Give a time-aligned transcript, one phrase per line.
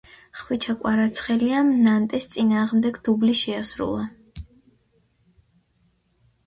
[0.37, 4.09] ხვიჩა კვარაცხელიამ ნანტეს წინააღმდეგ დუბლი შეასრულა